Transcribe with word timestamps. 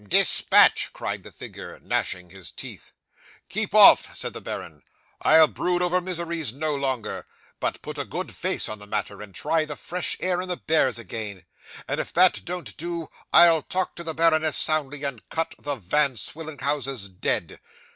'"Dispatch," 0.09 0.89
cried 0.93 1.21
the 1.21 1.31
figure, 1.31 1.79
gnashing 1.79 2.31
his 2.31 2.51
teeth. 2.51 2.91
'"Keep 3.49 3.75
off!" 3.75 4.15
said 4.17 4.33
the 4.33 4.41
baron. 4.41 4.81
'I'll 5.21 5.45
brood 5.45 5.83
over 5.83 6.01
miseries 6.01 6.51
no 6.51 6.73
longer, 6.75 7.27
but 7.59 7.83
put 7.83 7.99
a 7.99 8.03
good 8.05 8.33
face 8.33 8.67
on 8.67 8.79
the 8.79 8.87
matter, 8.87 9.21
and 9.21 9.35
try 9.35 9.63
the 9.63 9.75
fresh 9.75 10.17
air 10.19 10.41
and 10.41 10.49
the 10.49 10.57
bears 10.57 10.97
again; 10.97 11.45
and 11.87 11.99
if 11.99 12.11
that 12.13 12.43
don't 12.43 12.75
do, 12.77 13.11
I'll 13.31 13.61
talk 13.61 13.93
to 13.93 14.03
the 14.03 14.15
baroness 14.15 14.57
soundly, 14.57 15.03
and 15.03 15.21
cut 15.29 15.53
the 15.59 15.75
Von 15.75 16.13
Swillenhausens 16.15 17.07
dead. 17.07 17.59